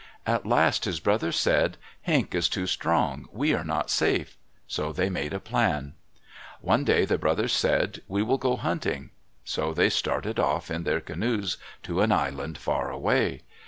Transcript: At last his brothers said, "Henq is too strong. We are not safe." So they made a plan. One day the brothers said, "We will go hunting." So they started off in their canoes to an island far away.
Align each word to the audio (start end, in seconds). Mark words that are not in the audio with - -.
At 0.25 0.47
last 0.47 0.85
his 0.85 0.99
brothers 0.99 1.37
said, 1.37 1.77
"Henq 2.07 2.33
is 2.33 2.49
too 2.49 2.65
strong. 2.65 3.27
We 3.31 3.53
are 3.53 3.63
not 3.63 3.91
safe." 3.91 4.35
So 4.65 4.91
they 4.91 5.11
made 5.11 5.31
a 5.31 5.39
plan. 5.39 5.93
One 6.59 6.83
day 6.83 7.05
the 7.05 7.19
brothers 7.19 7.53
said, 7.53 8.01
"We 8.07 8.23
will 8.23 8.39
go 8.39 8.55
hunting." 8.55 9.11
So 9.45 9.75
they 9.75 9.91
started 9.91 10.39
off 10.39 10.71
in 10.71 10.85
their 10.85 11.01
canoes 11.01 11.57
to 11.83 12.01
an 12.01 12.11
island 12.11 12.57
far 12.57 12.89
away. 12.89 13.43